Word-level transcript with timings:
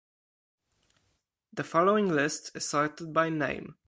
The 1.53 1.63
following 1.63 2.09
list 2.09 2.53
is 2.55 2.65
sorted 2.67 3.13
by 3.13 3.29
name. 3.29 3.75